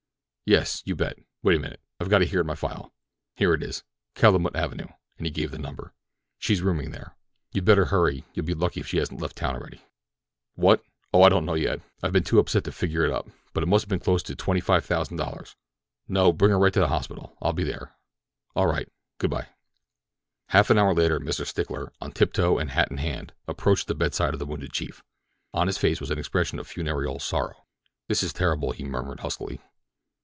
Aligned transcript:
"Yes, 0.43 0.83
you 0.85 0.97
bet. 0.97 1.17
Wait 1.43 1.55
a 1.55 1.59
minute—I've 1.61 2.09
got 2.09 2.21
it 2.21 2.27
here 2.27 2.41
in 2.41 2.45
my 2.45 2.55
file. 2.55 2.91
Here 3.37 3.53
it 3.53 3.63
is—Calumet 3.63 4.53
Avenue," 4.53 4.87
and 5.15 5.25
he 5.25 5.31
gave 5.31 5.53
a 5.53 5.57
number, 5.57 5.93
"she's 6.39 6.61
rooming 6.61 6.91
there. 6.91 7.15
You'd 7.53 7.63
better 7.63 7.85
hurry. 7.85 8.25
You'll 8.33 8.45
be 8.45 8.53
lucky 8.53 8.81
if 8.81 8.87
she 8.87 8.97
hasn't 8.97 9.21
left 9.21 9.37
town 9.37 9.55
already. 9.55 9.79
"What? 10.55 10.83
Oh, 11.13 11.21
I 11.21 11.29
don't 11.29 11.45
know 11.45 11.53
yet—I've 11.53 12.11
been 12.11 12.25
too 12.25 12.37
upset 12.37 12.65
to 12.65 12.73
figure 12.73 13.05
it 13.05 13.11
up, 13.13 13.29
but 13.53 13.63
it 13.63 13.67
must 13.67 13.83
have 13.83 13.89
been 13.89 14.01
close 14.01 14.21
to 14.23 14.35
twenty 14.35 14.59
five 14.59 14.83
thousand 14.83 15.15
dollars. 15.15 15.55
No, 16.09 16.33
bring 16.33 16.51
her 16.51 16.59
right 16.59 16.73
to 16.73 16.81
the 16.81 16.89
hospital—I'll 16.89 17.53
be 17.53 17.63
there. 17.63 17.95
All 18.53 18.67
right. 18.67 18.89
Good 19.19 19.29
by." 19.29 19.47
Half 20.49 20.69
an 20.69 20.77
hour 20.77 20.93
later 20.93 21.17
Mr. 21.21 21.45
Stickler, 21.47 21.93
on 22.01 22.11
tiptoe 22.11 22.57
and 22.57 22.71
hat 22.71 22.91
in 22.91 22.97
hand, 22.97 23.31
approached 23.47 23.87
the 23.87 23.95
bedside 23.95 24.33
of 24.33 24.41
his 24.41 24.49
wounded 24.49 24.73
chief. 24.73 25.01
On 25.53 25.67
his 25.67 25.77
face 25.77 26.01
was 26.01 26.11
an 26.11 26.19
expression 26.19 26.59
of 26.59 26.67
funereal 26.67 27.19
sorrow. 27.19 27.65
"This 28.09 28.21
is 28.21 28.33
terrible," 28.33 28.73
he 28.73 28.83
murmured 28.83 29.21
huskily. 29.21 29.61